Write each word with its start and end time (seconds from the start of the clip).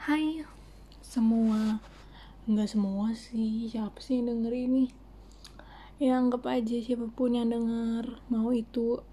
Hai 0.00 0.40
semua. 1.04 1.76
Nggak 2.48 2.72
semua 2.72 3.12
sih. 3.12 3.68
Siapa 3.68 4.00
sih 4.00 4.24
denger 4.24 4.48
ini? 4.48 4.88
Ya 6.00 6.16
anggap 6.16 6.48
aja 6.48 6.72
siapa 6.80 7.12
pun 7.12 7.36
yang 7.36 7.52
denger. 7.52 8.24
Mau 8.32 8.48
itu 8.48 9.04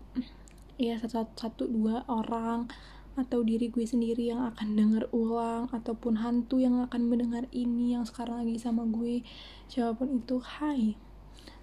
Ya 0.79 0.95
satu, 0.95 1.27
satu 1.35 1.67
dua 1.67 2.07
orang 2.07 2.71
Atau 3.19 3.43
diri 3.43 3.67
gue 3.67 3.83
sendiri 3.83 4.31
yang 4.31 4.47
akan 4.47 4.79
denger 4.79 5.11
ulang 5.11 5.67
Ataupun 5.75 6.23
hantu 6.23 6.63
yang 6.63 6.79
akan 6.87 7.11
mendengar 7.11 7.51
ini 7.51 7.91
Yang 7.91 8.15
sekarang 8.15 8.47
lagi 8.47 8.55
sama 8.55 8.87
gue. 8.87 9.27
Siapa 9.67 9.91
pun 9.91 10.23
itu 10.23 10.39
Hai. 10.39 10.95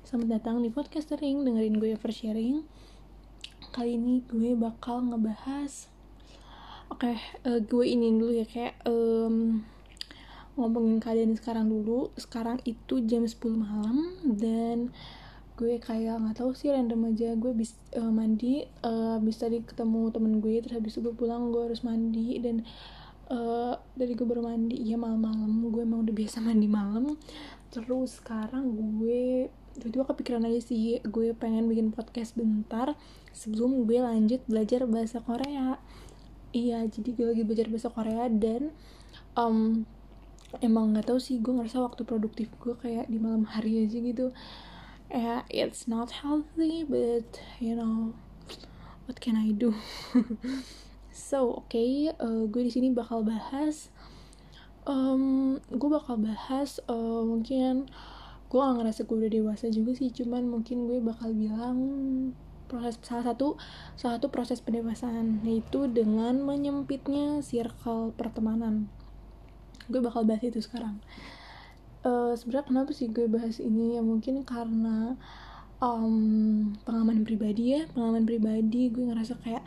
Selamat 0.04 0.36
datang 0.36 0.60
di 0.60 0.68
podcast 0.68 1.08
Dengerin 1.16 1.80
gue 1.80 1.96
oversharing 1.96 2.60
Kali 3.72 3.96
ini 3.96 4.20
gue 4.28 4.52
bakal 4.52 5.00
ngebahas 5.08 5.93
oke 6.92 7.06
okay, 7.06 7.16
uh, 7.46 7.56
eh, 7.56 7.60
gue 7.64 7.84
ini 7.86 8.12
dulu 8.16 8.32
ya 8.34 8.46
kayak 8.48 8.84
um, 8.84 9.64
ngomongin 10.54 11.02
keadaan 11.02 11.34
sekarang 11.34 11.66
dulu. 11.70 12.14
Sekarang 12.14 12.58
itu 12.66 13.02
jam 13.06 13.26
10 13.26 13.38
malam 13.58 14.14
dan 14.38 14.94
gue 15.54 15.78
kayak 15.78 16.18
nggak 16.18 16.36
tahu 16.38 16.54
sih 16.54 16.70
random 16.70 17.14
aja. 17.14 17.34
Gue 17.34 17.54
bis 17.54 17.74
uh, 17.98 18.10
mandi 18.10 18.62
uh, 18.86 19.18
bisa 19.22 19.46
tadi 19.46 19.62
ketemu 19.62 20.10
temen 20.14 20.38
gue 20.38 20.54
terus 20.62 20.74
habis 20.78 20.94
itu 20.94 21.02
gue 21.02 21.14
pulang 21.14 21.50
gue 21.50 21.62
harus 21.66 21.82
mandi 21.82 22.38
dan 22.38 22.62
uh, 23.30 23.74
dari 23.98 24.14
gue 24.14 24.26
baru 24.26 24.46
mandi 24.46 24.78
ya 24.82 24.98
malam-malam. 24.98 25.70
Gue 25.70 25.82
emang 25.82 26.06
udah 26.06 26.14
biasa 26.14 26.42
mandi 26.42 26.70
malam. 26.70 27.18
Terus 27.74 28.22
sekarang 28.22 28.78
gue 28.78 29.50
tiba-tiba 29.74 30.06
kepikiran 30.06 30.46
aja 30.46 30.62
sih 30.62 31.02
gue 31.02 31.34
pengen 31.34 31.66
bikin 31.66 31.90
podcast 31.90 32.38
bentar. 32.38 32.94
Sebelum 33.34 33.90
gue 33.90 33.98
lanjut 33.98 34.38
belajar 34.46 34.86
bahasa 34.86 35.18
Korea 35.18 35.82
iya 36.54 36.86
jadi 36.86 37.10
gue 37.10 37.26
lagi 37.34 37.42
belajar 37.42 37.66
bahasa 37.66 37.90
Korea 37.90 38.30
dan 38.30 38.70
um, 39.34 39.82
emang 40.62 40.94
nggak 40.94 41.10
tahu 41.10 41.18
sih 41.18 41.42
gue 41.42 41.50
ngerasa 41.50 41.82
waktu 41.82 42.06
produktif 42.06 42.48
gue 42.62 42.78
kayak 42.78 43.10
di 43.10 43.18
malam 43.18 43.44
hari 43.44 43.82
aja 43.82 43.98
gitu. 43.98 44.30
Ya 45.10 45.42
it's 45.50 45.90
not 45.90 46.22
healthy 46.22 46.86
but 46.86 47.26
you 47.58 47.74
know 47.74 48.14
what 49.04 49.18
can 49.18 49.34
I 49.34 49.50
do? 49.50 49.74
So 51.14 51.62
oke 51.62 51.70
okay, 51.70 52.10
uh, 52.10 52.50
gue 52.50 52.66
di 52.66 52.74
sini 52.74 52.90
bakal 52.90 53.22
bahas 53.22 53.86
um, 54.82 55.56
gue 55.70 55.86
bakal 55.86 56.18
bahas 56.18 56.82
uh, 56.90 57.22
mungkin 57.22 57.86
gue 58.50 58.58
gak 58.58 58.76
ngerasa 58.82 59.06
gue 59.06 59.16
udah 59.22 59.32
dewasa 59.32 59.66
juga 59.70 59.94
sih 59.94 60.10
cuman 60.10 60.46
mungkin 60.46 60.90
gue 60.90 60.98
bakal 60.98 61.30
bilang 61.30 61.78
proses 62.66 62.96
salah 63.04 63.32
satu 63.32 63.60
salah 63.94 64.18
satu 64.18 64.28
proses 64.32 64.58
pendewasaan 64.64 65.44
yaitu 65.44 65.86
dengan 65.90 66.40
menyempitnya 66.42 67.40
circle 67.44 68.12
pertemanan. 68.16 68.88
Gue 69.88 70.00
bakal 70.00 70.24
bahas 70.24 70.44
itu 70.44 70.60
sekarang. 70.64 71.00
Uh, 72.04 72.36
sebenarnya 72.36 72.68
kenapa 72.68 72.90
sih 72.92 73.08
gue 73.08 73.28
bahas 73.28 73.60
ini? 73.60 73.96
Ya 73.96 74.02
mungkin 74.04 74.44
karena 74.44 75.16
um, 75.80 76.72
pengalaman 76.84 77.24
pribadi 77.24 77.76
ya. 77.76 77.88
Pengalaman 77.92 78.24
pribadi 78.24 78.92
gue 78.92 79.04
ngerasa 79.08 79.40
kayak 79.40 79.64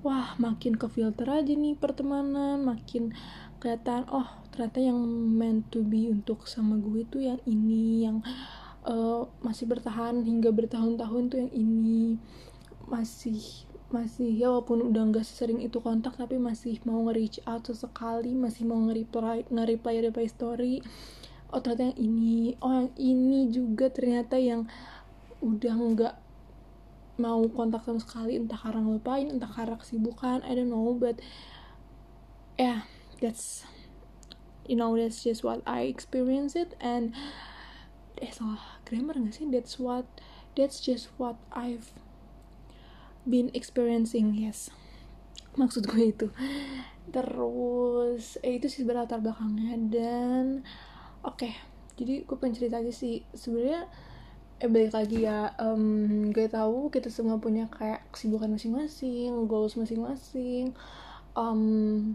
wah 0.00 0.32
makin 0.40 0.80
ke 0.80 0.88
filter 0.88 1.28
aja 1.28 1.52
nih 1.52 1.76
pertemanan 1.76 2.64
makin 2.64 3.12
kelihatan 3.60 4.08
oh 4.08 4.24
ternyata 4.48 4.80
yang 4.80 4.96
meant 5.36 5.68
to 5.68 5.84
be 5.84 6.08
untuk 6.08 6.48
sama 6.48 6.80
gue 6.80 7.04
tuh 7.04 7.20
yang 7.20 7.40
ini 7.44 8.08
yang 8.08 8.24
uh, 8.86 9.28
masih 9.44 9.68
bertahan 9.68 10.22
hingga 10.24 10.52
bertahun-tahun 10.52 11.22
tuh 11.28 11.38
yang 11.40 11.52
ini. 11.52 12.16
Masih 12.88 13.66
masih 13.90 14.30
ya 14.30 14.54
walaupun 14.54 14.86
udah 14.86 15.02
nggak 15.10 15.26
sesering 15.26 15.58
itu 15.66 15.82
kontak 15.82 16.14
tapi 16.14 16.38
masih 16.38 16.78
mau 16.86 17.02
nge-reach 17.10 17.42
out 17.42 17.66
sesekali 17.66 18.38
masih 18.38 18.62
mau 18.62 18.78
nge-reply 18.86 19.50
nge-reply 19.50 19.94
reply 20.06 20.26
story. 20.30 20.74
Oh 21.50 21.58
ternyata 21.58 21.90
yang 21.90 21.98
ini. 21.98 22.54
Oh 22.62 22.70
yang 22.70 22.90
ini 22.94 23.50
juga 23.50 23.90
ternyata 23.90 24.38
yang 24.38 24.70
udah 25.42 25.74
nggak 25.74 26.14
mau 27.18 27.42
kontak 27.50 27.82
sama 27.82 27.98
sekali. 27.98 28.38
Entah 28.38 28.56
karena 28.56 28.80
ngelupain 28.86 29.26
entah 29.26 29.50
karena 29.50 29.76
kesibukan 29.76 30.46
I 30.46 30.54
don't 30.54 30.70
know 30.70 30.94
but 30.94 31.18
yeah 32.54 32.86
that's 33.18 33.66
you 34.70 34.78
know 34.78 34.94
that's 34.94 35.26
just 35.26 35.42
what 35.42 35.66
I 35.66 35.90
experience 35.90 36.54
it. 36.54 36.78
And 36.78 37.10
eh 38.18 38.32
salah 38.34 38.80
grammar 38.82 39.20
gak 39.22 39.36
sih? 39.36 39.46
That's 39.46 39.78
what 39.78 40.08
that's 40.58 40.82
just 40.82 41.14
what 41.20 41.38
I've 41.54 41.94
been 43.22 43.54
experiencing 43.54 44.34
yes. 44.34 44.74
Maksud 45.54 45.86
gue 45.86 46.10
itu. 46.10 46.26
Terus 47.14 48.40
eh 48.42 48.58
itu 48.58 48.66
sih 48.66 48.82
berlatar 48.82 49.22
belakangnya. 49.22 49.78
Dan 49.78 50.66
oke 51.22 51.46
okay, 51.46 51.54
jadi 51.94 52.26
gue 52.26 52.36
pengen 52.38 52.56
cerita 52.58 52.82
aja 52.82 52.90
sih. 52.90 53.22
Sebenarnya 53.36 53.86
eh 54.60 54.68
balik 54.68 54.92
lagi 54.92 55.24
ya 55.24 55.56
um, 55.56 56.28
gue 56.36 56.44
tahu 56.44 56.92
kita 56.92 57.08
semua 57.08 57.40
punya 57.40 57.64
kayak 57.72 58.04
kesibukan 58.12 58.52
masing-masing 58.52 59.48
goals 59.48 59.72
masing-masing 59.72 60.76
um, 61.32 62.12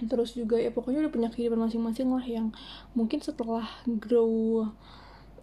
terus 0.00 0.32
juga 0.32 0.56
ya 0.56 0.72
pokoknya 0.72 1.04
udah 1.04 1.12
punya 1.12 1.28
kehidupan 1.28 1.60
masing-masing 1.60 2.08
lah 2.08 2.24
yang 2.24 2.56
mungkin 2.96 3.20
setelah 3.20 3.68
grow 4.00 4.64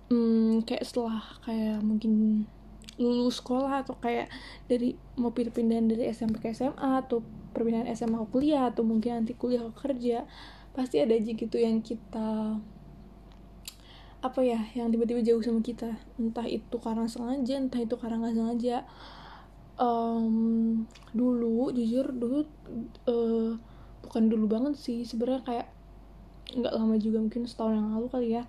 hmm, 0.09 0.65
kayak 0.67 0.83
setelah 0.85 1.21
kayak 1.45 1.81
mungkin 1.81 2.45
lulus 2.95 3.43
sekolah 3.43 3.83
atau 3.83 3.99
kayak 3.99 4.31
dari 4.71 4.95
mau 5.19 5.35
pindahan 5.35 5.91
dari 5.91 6.07
SMP 6.07 6.39
ke 6.39 6.55
SMA 6.55 7.03
atau 7.03 7.19
perpindahan 7.51 7.91
SMA 7.91 8.23
ke 8.23 8.27
kuliah 8.31 8.71
atau 8.71 8.87
mungkin 8.87 9.23
nanti 9.23 9.35
kuliah 9.35 9.67
ke 9.71 9.91
kerja 9.91 10.23
pasti 10.75 10.99
ada 10.99 11.15
aja 11.15 11.31
gitu 11.31 11.55
yang 11.55 11.79
kita 11.79 12.59
apa 14.19 14.41
ya 14.41 14.59
yang 14.73 14.89
tiba-tiba 14.89 15.21
jauh 15.21 15.43
sama 15.43 15.61
kita. 15.61 15.99
Entah 16.17 16.47
itu 16.49 16.75
karena 16.81 17.05
sengaja 17.05 17.55
entah 17.61 17.81
itu 17.83 17.95
karena 17.99 18.25
nggak 18.25 18.35
sengaja. 18.35 18.77
Um, 19.75 20.87
dulu 21.11 21.67
jujur 21.75 22.15
dulu 22.15 22.47
uh, 23.05 23.59
bukan 24.01 24.23
dulu 24.31 24.45
banget 24.49 24.73
sih. 24.79 25.05
Sebenarnya 25.05 25.43
kayak 25.45 25.67
nggak 26.55 26.73
lama 26.73 26.95
juga 26.97 27.21
mungkin 27.21 27.43
setahun 27.45 27.75
yang 27.75 27.89
lalu 27.97 28.07
kali 28.07 28.27
ya 28.39 28.43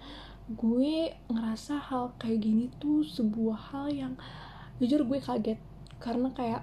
gue 0.46 1.10
ngerasa 1.26 1.82
hal 1.90 2.14
kayak 2.22 2.46
gini 2.46 2.70
tuh 2.78 3.02
sebuah 3.02 3.74
hal 3.74 3.86
yang 3.90 4.12
jujur 4.78 5.02
gue 5.02 5.18
kaget. 5.18 5.58
Karena 5.98 6.30
kayak 6.30 6.62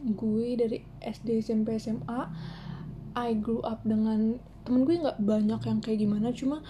gue 0.00 0.46
dari 0.56 0.78
SD 1.02 1.44
SMP 1.44 1.76
SMA 1.80 2.20
I 3.16 3.36
grew 3.36 3.60
up 3.66 3.82
dengan 3.82 4.38
temen 4.62 4.86
gue 4.86 5.02
nggak 5.02 5.18
banyak 5.18 5.60
yang 5.66 5.78
kayak 5.82 5.98
gimana 5.98 6.30
cuma 6.30 6.62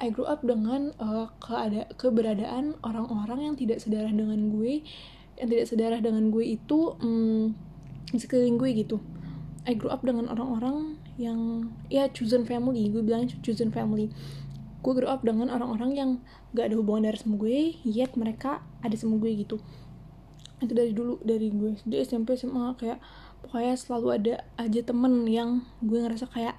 I 0.00 0.08
grew 0.08 0.24
up 0.24 0.40
dengan 0.40 0.96
uh, 0.96 1.28
keada 1.44 1.84
keberadaan 2.00 2.80
orang-orang 2.80 3.52
yang 3.52 3.54
tidak 3.54 3.84
sedarah 3.84 4.08
dengan 4.08 4.48
gue. 4.48 4.80
Yang 5.36 5.48
tidak 5.52 5.66
sedarah 5.68 6.00
dengan 6.00 6.32
gue 6.32 6.56
itu 6.56 6.96
um, 7.04 7.52
di 8.08 8.16
sekeliling 8.16 8.56
gue 8.56 8.70
gitu. 8.80 8.96
I 9.68 9.76
grew 9.76 9.92
up 9.92 10.00
dengan 10.00 10.32
orang-orang 10.32 10.96
yang 11.20 11.68
ya 11.92 12.08
chosen 12.08 12.48
family. 12.48 12.88
Gue 12.88 13.04
bilang 13.04 13.28
chosen 13.44 13.68
family 13.68 14.08
gue 14.80 14.92
grow 14.96 15.08
up 15.12 15.20
dengan 15.20 15.52
orang-orang 15.52 15.90
yang 15.92 16.10
gak 16.56 16.72
ada 16.72 16.76
hubungan 16.80 17.12
dari 17.12 17.18
sama 17.20 17.36
gue 17.36 17.76
yet 17.84 18.16
mereka 18.16 18.64
ada 18.80 18.96
sama 18.96 19.20
gue 19.20 19.30
gitu. 19.44 19.60
Itu 20.60 20.72
dari 20.72 20.92
dulu 20.96 21.20
dari 21.20 21.52
gue 21.52 21.76
di 21.84 21.96
SMP 22.00 22.36
SMA 22.36 22.76
kayak 22.80 23.00
pokoknya 23.44 23.74
selalu 23.76 24.08
ada 24.16 24.34
aja 24.56 24.80
temen 24.84 25.24
yang 25.28 25.64
gue 25.84 25.98
ngerasa 26.00 26.28
kayak 26.28 26.56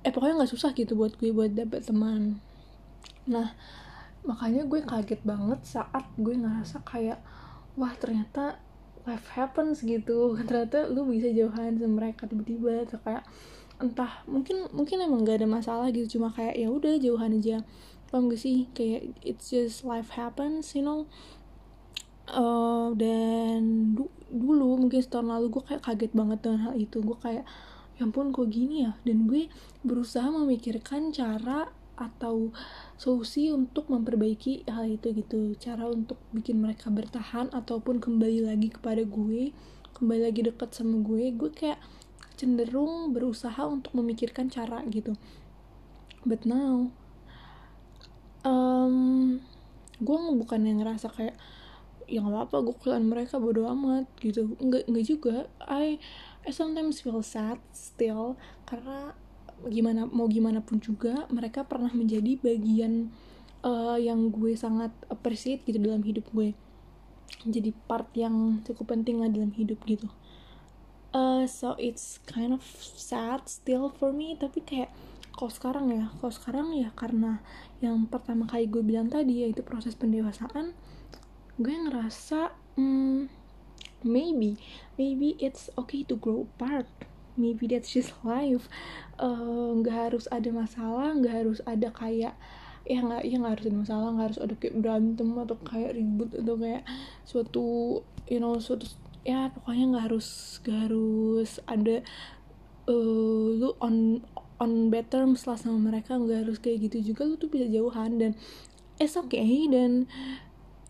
eh 0.00 0.12
pokoknya 0.12 0.44
nggak 0.44 0.52
susah 0.52 0.72
gitu 0.72 0.96
buat 0.96 1.16
gue 1.20 1.32
buat 1.32 1.52
dapet 1.52 1.84
teman. 1.84 2.40
Nah 3.28 3.52
makanya 4.20 4.68
gue 4.68 4.80
kaget 4.84 5.20
banget 5.24 5.60
saat 5.64 6.04
gue 6.20 6.36
ngerasa 6.36 6.84
kayak 6.84 7.20
wah 7.76 7.92
ternyata 7.96 8.60
life 9.08 9.28
happens 9.32 9.80
gitu. 9.84 10.34
Ternyata 10.48 10.88
lu 10.92 11.08
bisa 11.08 11.28
jauhan 11.32 11.80
sama 11.80 12.04
mereka 12.04 12.28
tiba-tiba 12.28 12.84
atau 12.84 13.00
kayak 13.00 13.24
entah 13.80 14.22
mungkin 14.28 14.68
mungkin 14.76 15.00
emang 15.00 15.24
gak 15.24 15.40
ada 15.42 15.48
masalah 15.48 15.88
gitu 15.90 16.20
cuma 16.20 16.28
kayak 16.30 16.54
ya 16.54 16.68
udah 16.68 17.00
jauhan 17.00 17.40
aja. 17.40 17.64
Paham 18.12 18.28
gak 18.28 18.40
sih? 18.40 18.68
Kayak 18.76 19.16
it's 19.24 19.50
just 19.50 19.82
life 19.82 20.12
happens 20.14 20.76
you 20.76 20.84
know? 20.84 21.08
Uh, 22.30 22.94
dan 22.94 23.92
du 23.98 24.06
dulu 24.30 24.78
mungkin 24.78 25.02
setahun 25.02 25.26
lalu 25.26 25.50
gue 25.50 25.62
kayak 25.66 25.82
kaget 25.82 26.12
banget 26.14 26.38
dengan 26.44 26.60
hal 26.70 26.74
itu. 26.78 27.02
Gue 27.02 27.18
kayak 27.18 27.44
ya 27.98 28.02
ampun 28.06 28.30
kok 28.30 28.46
gini 28.46 28.86
ya? 28.86 28.94
Dan 29.02 29.26
gue 29.26 29.50
berusaha 29.82 30.28
memikirkan 30.30 31.10
cara 31.10 31.72
atau 32.00 32.48
solusi 32.96 33.52
untuk 33.52 33.90
memperbaiki 33.92 34.64
hal 34.70 34.88
itu 34.88 35.12
gitu. 35.12 35.52
Cara 35.58 35.90
untuk 35.90 36.16
bikin 36.30 36.62
mereka 36.62 36.88
bertahan 36.88 37.50
ataupun 37.50 37.98
kembali 37.98 38.46
lagi 38.46 38.72
kepada 38.72 39.02
gue 39.02 39.52
kembali 40.00 40.32
lagi 40.32 40.40
dekat 40.40 40.72
sama 40.72 40.96
gue 41.04 41.28
gue 41.36 41.50
kayak 41.52 41.76
cenderung 42.40 43.12
berusaha 43.12 43.68
untuk 43.68 43.92
memikirkan 43.92 44.48
cara 44.48 44.80
gitu. 44.88 45.12
But 46.24 46.48
now 46.48 46.88
um, 48.48 49.36
gue 50.00 50.16
bukan 50.16 50.64
yang 50.64 50.80
ngerasa 50.80 51.12
kayak 51.12 51.36
ya 52.10 52.24
nggak 52.24 52.32
apa-apa 52.32 52.56
gue 52.66 52.76
kalian 52.80 53.06
mereka 53.12 53.36
bodo 53.36 53.68
amat 53.68 54.08
gitu. 54.24 54.56
Nggak 54.56 54.88
nggak 54.88 55.04
juga. 55.04 55.36
I 55.68 56.00
I 56.48 56.50
sometimes 56.56 57.04
feel 57.04 57.20
sad 57.20 57.60
still 57.76 58.40
karena 58.64 59.12
gimana 59.68 60.08
mau 60.08 60.24
gimana 60.24 60.64
pun 60.64 60.80
juga 60.80 61.28
mereka 61.28 61.68
pernah 61.68 61.92
menjadi 61.92 62.40
bagian 62.40 63.12
uh, 63.60 64.00
yang 64.00 64.32
gue 64.32 64.56
sangat 64.56 64.88
appreciate 65.12 65.60
gitu 65.68 65.76
dalam 65.76 66.00
hidup 66.00 66.24
gue. 66.32 66.56
Jadi 67.44 67.76
part 67.86 68.08
yang 68.16 68.64
cukup 68.64 68.96
penting 68.96 69.20
lah 69.20 69.28
dalam 69.28 69.52
hidup 69.52 69.78
gitu 69.84 70.08
uh, 71.14 71.44
so 71.46 71.74
it's 71.78 72.18
kind 72.28 72.52
of 72.52 72.62
sad 72.96 73.44
still 73.46 73.90
for 73.90 74.10
me 74.10 74.36
tapi 74.38 74.62
kayak 74.62 74.90
kalau 75.34 75.50
sekarang 75.50 75.86
ya 75.94 76.04
kalau 76.20 76.32
sekarang 76.34 76.68
ya 76.76 76.92
karena 76.92 77.40
yang 77.80 78.04
pertama 78.10 78.44
kali 78.44 78.68
gue 78.68 78.84
bilang 78.84 79.08
tadi 79.08 79.46
yaitu 79.46 79.64
proses 79.64 79.96
pendewasaan 79.96 80.76
gue 81.60 81.74
ngerasa 81.88 82.52
hmm, 82.76 83.28
maybe 84.04 84.56
maybe 85.00 85.36
it's 85.40 85.72
okay 85.80 86.04
to 86.04 86.16
grow 86.16 86.44
apart. 86.44 86.88
Maybe 87.40 87.64
that's 87.72 87.88
just 87.88 88.12
life. 88.20 88.68
Eh, 89.16 89.70
nggak 89.80 89.96
uh, 89.96 90.04
harus 90.12 90.28
ada 90.28 90.52
masalah 90.52 91.16
nggak 91.16 91.34
harus 91.44 91.58
ada 91.64 91.88
kayak 91.88 92.36
ya 92.84 92.98
nggak 93.00 93.22
ya 93.24 93.36
nggak 93.40 93.52
harus 93.56 93.66
ada 93.68 93.76
masalah 93.80 94.08
nggak 94.12 94.26
harus 94.32 94.40
ada 94.40 94.54
kayak 94.56 94.76
berantem 94.80 95.28
atau 95.36 95.56
kayak 95.64 95.92
ribut 95.96 96.30
atau 96.32 96.56
kayak 96.56 96.82
suatu 97.28 97.66
you 98.28 98.40
know 98.40 98.56
suatu 98.56 98.88
ya 99.24 99.52
pokoknya 99.52 99.84
nggak 99.92 100.04
harus 100.10 100.28
nggak 100.64 100.78
harus 100.88 101.50
ada 101.68 101.96
uh, 102.88 103.46
lu 103.56 103.76
on 103.80 104.24
on 104.60 104.92
bad 104.92 105.08
terms 105.08 105.44
lah 105.48 105.56
sama 105.56 105.92
mereka 105.92 106.16
nggak 106.16 106.48
harus 106.48 106.58
kayak 106.60 106.88
gitu 106.88 107.12
juga 107.12 107.28
lu 107.28 107.36
tuh 107.36 107.48
bisa 107.48 107.68
jauhan 107.68 108.20
dan 108.20 108.32
it's 109.00 109.16
okay 109.16 109.64
dan 109.68 110.08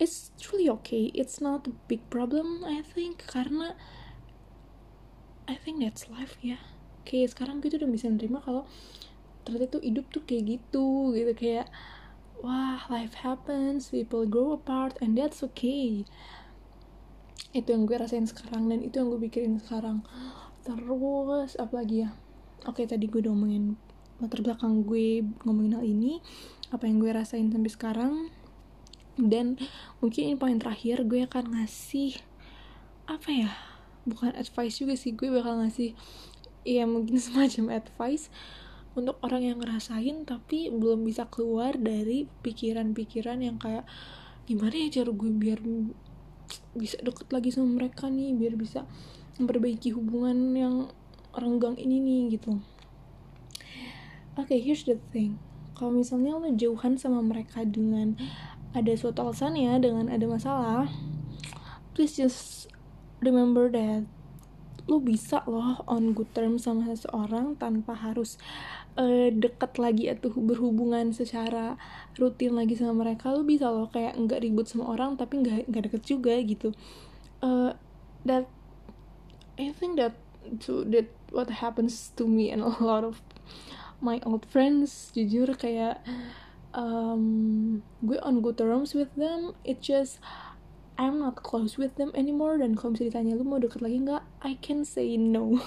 it's 0.01 0.33
truly 0.41 0.65
okay. 0.65 1.13
It's 1.13 1.37
not 1.39 1.69
a 1.69 1.73
big 1.85 2.01
problem 2.09 2.65
I 2.65 2.81
think 2.81 3.21
karena 3.29 3.77
I 5.45 5.55
think 5.55 5.85
that's 5.85 6.09
life 6.09 6.41
ya. 6.41 6.57
Kayak 7.05 7.37
sekarang 7.37 7.61
gue 7.61 7.69
tuh 7.69 7.85
udah 7.85 7.91
bisa 7.93 8.09
nerima 8.09 8.41
kalau 8.41 8.65
ternyata 9.45 9.77
tuh 9.77 9.83
hidup 9.85 10.09
tuh 10.09 10.25
kayak 10.25 10.57
gitu 10.57 11.13
gitu. 11.13 11.31
Kayak 11.37 11.69
wah 12.41 12.81
life 12.89 13.21
happens 13.21 13.93
people 13.93 14.25
grow 14.25 14.57
apart 14.57 14.97
and 15.05 15.13
that's 15.13 15.45
okay 15.45 16.01
itu 17.51 17.67
yang 17.73 17.83
gue 17.83 17.97
rasain 17.97 18.23
sekarang 18.29 18.71
dan 18.71 18.79
itu 18.79 19.01
yang 19.01 19.11
gue 19.11 19.21
pikirin 19.27 19.59
sekarang. 19.59 20.05
Terus 20.63 21.57
apalagi 21.57 22.07
ya? 22.07 22.09
Oke 22.69 22.85
tadi 22.85 23.09
gue 23.09 23.25
udah 23.25 23.33
ngomongin 23.33 23.75
latar 24.21 24.45
belakang 24.45 24.85
gue 24.85 25.25
ngomongin 25.43 25.81
hal 25.81 25.85
ini 25.85 26.21
apa 26.69 26.85
yang 26.85 27.01
gue 27.01 27.11
rasain 27.11 27.49
sampai 27.49 27.71
sekarang. 27.73 28.13
Dan 29.19 29.59
mungkin 29.99 30.31
ini 30.31 30.35
poin 30.39 30.55
terakhir 30.55 31.03
gue 31.03 31.27
akan 31.27 31.57
ngasih 31.57 32.15
apa 33.09 33.29
ya? 33.29 33.51
Bukan 34.07 34.33
advice 34.33 34.81
juga 34.81 34.93
sih 34.95 35.13
gue 35.17 35.27
bakal 35.29 35.61
ngasih 35.61 35.97
ya 36.63 36.85
mungkin 36.85 37.17
semacam 37.25 37.81
advice 37.81 38.29
untuk 38.91 39.17
orang 39.23 39.47
yang 39.47 39.57
ngerasain 39.63 40.27
tapi 40.27 40.67
belum 40.67 41.07
bisa 41.07 41.27
keluar 41.31 41.79
dari 41.79 42.27
pikiran-pikiran 42.43 43.39
yang 43.39 43.55
kayak 43.55 43.87
gimana 44.43 44.75
ya 44.75 45.01
cara 45.01 45.11
gue 45.15 45.31
biar 45.31 45.59
bisa 46.75 46.97
deket 47.01 47.27
lagi 47.31 47.49
sama 47.51 47.81
mereka 47.81 48.07
nih 48.07 48.35
biar 48.35 48.55
bisa 48.55 48.87
memperbaiki 49.39 49.95
hubungan 49.95 50.53
yang 50.53 50.75
renggang 51.31 51.79
ini 51.79 51.97
nih 52.03 52.21
gitu. 52.35 52.59
Oke 54.39 54.55
okay, 54.55 54.59
here's 54.63 54.83
the 54.87 54.99
thing. 55.11 55.39
Kalau 55.75 55.95
misalnya 55.95 56.37
lo 56.37 56.51
jauhan 56.53 56.99
sama 56.99 57.23
mereka 57.23 57.65
dengan 57.65 58.15
ada 58.71 58.93
suatu 58.95 59.27
alasan 59.27 59.59
ya 59.59 59.75
dengan 59.79 60.07
ada 60.07 60.23
masalah 60.27 60.87
please 61.91 62.15
just 62.15 62.71
remember 63.19 63.67
that 63.67 64.07
lu 64.89 64.97
bisa 65.01 65.45
loh 65.45 65.81
on 65.85 66.17
good 66.17 66.29
terms 66.33 66.65
sama 66.65 66.89
seseorang 66.89 67.53
tanpa 67.57 67.93
harus 67.93 68.41
uh, 68.97 69.29
deket 69.29 69.77
lagi 69.77 70.09
atau 70.09 70.33
berhubungan 70.33 71.13
secara 71.13 71.77
rutin 72.17 72.57
lagi 72.57 72.73
sama 72.75 73.05
mereka. 73.05 73.31
Lu 73.33 73.45
bisa 73.45 73.69
loh 73.69 73.87
kayak 73.91 74.17
nggak 74.17 74.41
ribut 74.41 74.65
sama 74.65 74.89
orang 74.89 75.15
tapi 75.15 75.41
nggak 75.41 75.69
nggak 75.69 75.83
deket 75.91 76.03
juga 76.05 76.33
gitu. 76.41 76.73
Uh, 77.41 77.73
that 78.25 78.49
I 79.57 79.73
think 79.73 79.97
that 80.01 80.17
to 80.65 80.83
that 80.89 81.09
what 81.29 81.49
happens 81.61 82.11
to 82.17 82.25
me 82.25 82.49
and 82.49 82.61
a 82.65 82.73
lot 82.81 83.05
of 83.05 83.21
my 84.01 84.17
old 84.25 84.43
friends 84.49 85.13
jujur 85.13 85.53
kayak 85.53 86.01
um, 86.73 87.79
gue 88.01 88.17
on 88.25 88.41
good 88.41 88.57
terms 88.57 88.97
with 88.97 89.13
them. 89.15 89.53
It 89.63 89.79
just 89.79 90.19
I'm 90.99 91.19
not 91.19 91.39
close 91.41 91.79
with 91.79 91.95
them 91.95 92.11
anymore 92.13 92.59
dan 92.59 92.75
kalau 92.75 92.95
bisa 92.95 93.07
ditanya 93.07 93.35
lu 93.35 93.47
mau 93.47 93.57
deket 93.57 93.79
lagi 93.79 93.97
nggak? 94.03 94.23
I 94.43 94.59
can 94.59 94.83
say 94.83 95.15
no. 95.15 95.55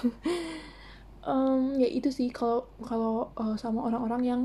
Um, 1.25 1.73
ya 1.81 1.89
itu 1.89 2.13
sih 2.13 2.29
kalau 2.29 2.69
kalau 2.85 3.33
uh, 3.33 3.57
sama 3.57 3.81
orang-orang 3.89 4.21
yang 4.21 4.41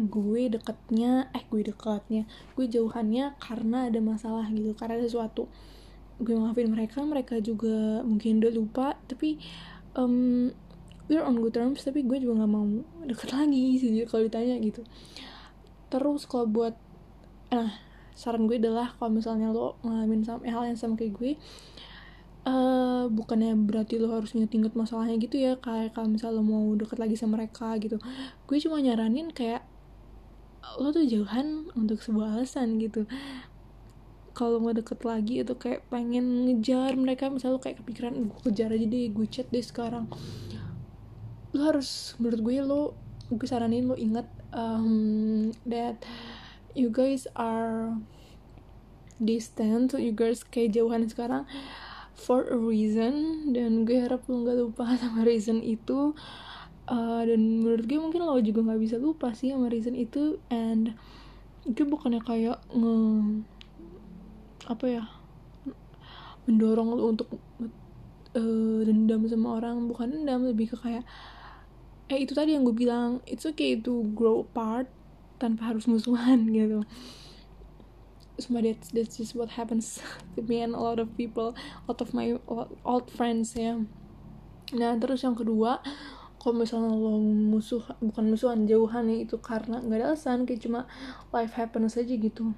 gue 0.00 0.48
deketnya 0.48 1.28
eh 1.36 1.44
gue 1.52 1.68
deketnya 1.68 2.24
gue 2.56 2.64
jauhannya 2.64 3.36
karena 3.36 3.92
ada 3.92 4.00
masalah 4.00 4.48
gitu 4.48 4.72
karena 4.72 4.96
ada 4.96 5.04
sesuatu. 5.04 5.52
Gue 6.16 6.32
maafin 6.32 6.72
mereka 6.72 7.04
mereka 7.04 7.36
juga 7.44 8.00
mungkin 8.08 8.40
udah 8.40 8.52
lupa 8.56 8.96
tapi 9.04 9.36
um, 10.00 10.48
we're 11.12 11.20
on 11.20 11.44
good 11.44 11.52
terms 11.52 11.84
tapi 11.84 12.08
gue 12.08 12.24
juga 12.24 12.40
nggak 12.40 12.52
mau 12.56 12.64
deket 13.04 13.36
lagi 13.36 13.76
sih 13.80 14.08
kalau 14.08 14.24
ditanya 14.24 14.56
gitu. 14.64 14.80
Terus 15.92 16.24
kalau 16.24 16.48
buat 16.48 16.72
nah 17.52 17.85
saran 18.16 18.48
gue 18.48 18.56
adalah 18.56 18.96
kalau 18.96 19.12
misalnya 19.12 19.52
lo 19.52 19.76
ngalamin 19.84 20.24
sama 20.24 20.42
hal 20.48 20.64
yang 20.64 20.80
sama 20.80 20.96
kayak 20.96 21.12
gue 21.20 21.30
uh, 22.46 23.04
bukannya 23.10 23.52
berarti 23.58 23.98
lo 23.98 24.14
harus 24.14 24.32
inget-inget 24.32 24.72
masalahnya 24.72 25.18
gitu 25.18 25.36
ya 25.36 25.58
kayak 25.58 25.92
kalau 25.92 26.08
misalnya 26.08 26.40
lo 26.40 26.44
mau 26.46 26.64
deket 26.78 26.96
lagi 27.02 27.18
sama 27.18 27.42
mereka 27.42 27.74
gitu. 27.82 27.98
Gue 28.46 28.56
cuma 28.62 28.78
nyaranin 28.78 29.34
kayak 29.34 29.66
lo 30.78 30.90
tuh 30.94 31.04
jauhan 31.04 31.68
untuk 31.74 32.00
sebuah 32.00 32.38
alasan 32.38 32.78
gitu. 32.78 33.04
Kalau 34.36 34.60
mau 34.60 34.72
deket 34.72 35.00
lagi 35.02 35.40
itu 35.42 35.54
kayak 35.56 35.88
pengen 35.88 36.46
ngejar 36.46 36.94
mereka 36.94 37.28
misalnya 37.28 37.58
lo 37.58 37.62
kayak 37.62 37.82
kepikiran 37.82 38.14
gue 38.14 38.40
kejar 38.46 38.70
aja 38.72 38.86
deh 38.86 39.06
gue 39.10 39.26
chat 39.28 39.46
deh 39.50 39.64
sekarang. 39.64 40.06
Lo 41.52 41.60
harus 41.66 42.14
menurut 42.22 42.40
gue 42.40 42.54
lo 42.62 42.82
gue 43.26 43.48
saranin 43.48 43.90
lo 43.90 43.98
inget 43.98 44.28
um, 44.54 45.50
that 45.66 45.98
you 46.76 46.92
guys 46.92 47.24
are 47.32 47.96
distant 49.16 49.96
you 49.96 50.12
guys 50.12 50.44
kayak 50.44 50.76
jauhan 50.76 51.08
sekarang 51.08 51.48
for 52.16 52.48
a 52.48 52.56
reason. 52.56 53.48
Dan 53.52 53.84
gue 53.84 54.00
harap 54.00 54.24
lo 54.28 54.44
nggak 54.44 54.56
lupa 54.60 54.84
sama 55.00 55.24
reason 55.24 55.64
itu. 55.64 56.16
Uh, 56.86 57.22
dan 57.26 57.66
menurut 57.66 57.84
gue 57.84 57.98
mungkin 57.98 58.22
lo 58.22 58.38
juga 58.38 58.62
nggak 58.62 58.80
bisa 58.80 58.96
lupa 58.96 59.36
sih 59.36 59.52
sama 59.52 59.72
reason 59.72 59.96
itu. 59.96 60.40
And 60.48 60.96
gue 61.68 61.84
bukannya 61.84 62.24
kayak 62.24 62.60
nge 62.72 62.96
apa 64.66 64.86
ya 64.90 65.04
mendorong 66.46 66.88
lo 66.94 67.02
untuk 67.12 67.28
uh, 68.36 68.80
dendam 68.84 69.28
sama 69.28 69.60
orang. 69.60 69.88
Bukan 69.88 70.12
dendam 70.12 70.48
lebih 70.48 70.72
ke 70.72 70.76
kayak 70.80 71.04
eh 72.06 72.22
itu 72.22 72.38
tadi 72.38 72.54
yang 72.54 72.62
gue 72.62 72.76
bilang 72.76 73.18
it's 73.26 73.42
okay 73.42 73.74
to 73.74 74.06
grow 74.14 74.46
apart 74.46 74.86
tanpa 75.36 75.72
harus 75.72 75.88
musuhan 75.88 76.48
gitu. 76.56 76.84
Semua 78.36 78.60
that's 78.60 78.92
that's 78.92 79.16
just 79.16 79.32
what 79.32 79.56
happens 79.56 80.00
to 80.36 80.44
me 80.44 80.60
and 80.60 80.76
a 80.76 80.80
lot 80.80 81.00
of 81.00 81.08
people 81.16 81.56
a 81.56 81.84
lot 81.88 82.00
of 82.04 82.12
my 82.12 82.36
old 82.84 83.08
friends 83.08 83.56
ya. 83.56 83.80
Nah 84.76 84.92
terus 85.00 85.24
yang 85.24 85.38
kedua 85.38 85.80
kalau 86.36 86.62
misalnya 86.62 86.94
lo 86.94 87.18
musuh 87.18 87.82
bukan 87.98 88.30
musuhan 88.30 88.70
jauhan 88.70 89.10
ya 89.10 89.26
itu 89.26 89.34
karena 89.40 89.82
nggak 89.82 89.98
ada 89.98 90.06
alasan 90.14 90.46
kayak 90.46 90.62
cuma 90.62 90.80
life 91.34 91.56
happens 91.58 91.98
aja 91.98 92.14
gitu. 92.14 92.54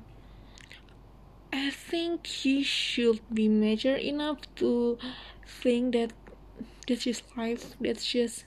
I 1.49 1.73
think 1.73 2.28
he 2.28 2.61
should 2.61 3.25
be 3.32 3.49
mature 3.49 3.97
enough 3.97 4.44
to 4.61 5.00
think 5.49 5.97
that 5.97 6.12
that's 6.85 7.08
just 7.08 7.25
life 7.37 7.76
that's 7.80 8.04
just 8.04 8.44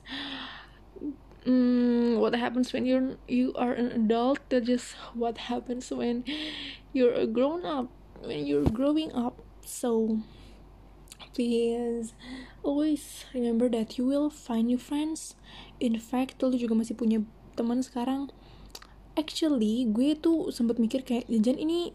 mm, 1.46 2.20
what 2.20 2.36
happens 2.36 2.74
when 2.74 2.86
you're 2.86 3.18
you 3.28 3.54
are 3.56 3.74
an 3.74 3.92
adult? 3.92 4.40
That 4.50 4.66
just 4.66 4.96
what 5.14 5.50
happens 5.50 5.90
when 5.92 6.24
you're 6.94 7.14
a 7.14 7.26
grown 7.28 7.66
up 7.66 7.90
when 8.22 8.46
you're 8.46 8.68
growing 8.70 9.12
up. 9.14 9.42
So 9.66 10.22
please 11.34 12.14
always 12.64 13.26
remember 13.34 13.70
that 13.70 13.98
you 13.98 14.06
will 14.06 14.30
find 14.30 14.68
new 14.68 14.78
friends. 14.78 15.36
In 15.82 15.98
fact 15.98 16.42
lu 16.42 16.54
juga 16.58 16.78
masih 16.78 16.98
punya 16.98 17.26
teman 17.58 17.82
sekarang. 17.82 18.30
Actually 19.18 19.90
gue 19.90 20.16
tuh 20.16 20.50
sempat 20.54 20.80
mikir 20.80 21.04
kayak 21.04 21.28
jangan 21.28 21.60
ini 21.60 21.94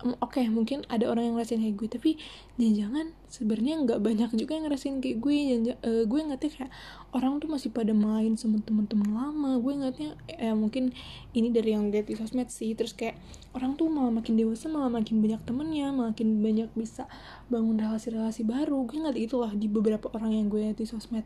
oke 0.00 0.40
okay, 0.40 0.48
mungkin 0.48 0.82
ada 0.88 1.08
orang 1.08 1.28
yang 1.28 1.34
ngerasain 1.36 1.60
kayak 1.60 1.76
gue 1.76 1.88
tapi 1.92 2.10
jangan-jangan 2.56 3.12
sebenarnya 3.28 3.74
nggak 3.84 4.00
banyak 4.00 4.30
juga 4.36 4.56
yang 4.56 4.64
ngerasain 4.68 4.96
kayak 4.98 5.18
gue. 5.20 5.36
Jangan 5.36 5.76
uh, 5.84 6.02
gue 6.08 6.20
ngerti 6.20 6.46
kayak 6.56 6.72
orang 7.12 7.38
tuh 7.38 7.48
masih 7.52 7.70
pada 7.70 7.92
main 7.92 8.34
sama 8.34 8.58
teman-teman 8.64 9.10
lama. 9.12 9.60
Gue 9.60 9.74
ngerti 9.76 10.12
eh, 10.40 10.56
mungkin 10.56 10.92
ini 11.36 11.48
dari 11.52 11.76
yang 11.76 11.92
lihat 11.92 12.08
di 12.08 12.16
sosmed 12.16 12.48
sih. 12.48 12.72
Terus 12.72 12.96
kayak 12.96 13.20
orang 13.52 13.76
tuh 13.76 13.92
malah 13.92 14.12
makin 14.12 14.34
dewasa 14.36 14.66
malah 14.72 14.90
makin 14.90 15.20
banyak 15.20 15.40
temennya 15.44 15.92
makin 15.92 16.40
banyak 16.40 16.68
bisa 16.72 17.04
bangun 17.52 17.78
relasi-relasi 17.78 18.42
baru. 18.48 18.84
Gue 18.88 18.98
ngerti 19.04 19.28
itulah 19.28 19.52
di 19.52 19.68
beberapa 19.68 20.08
orang 20.16 20.34
yang 20.36 20.46
gue 20.48 20.64
lihat 20.64 20.80
di 20.80 20.88
sosmed. 20.88 21.24